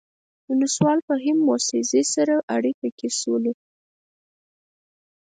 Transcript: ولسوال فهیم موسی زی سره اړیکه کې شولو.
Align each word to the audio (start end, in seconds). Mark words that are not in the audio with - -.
ولسوال 0.49 0.99
فهیم 1.07 1.37
موسی 1.47 1.79
زی 1.89 2.03
سره 2.13 2.35
اړیکه 2.55 2.87
کې 2.97 3.09
شولو. 3.19 3.53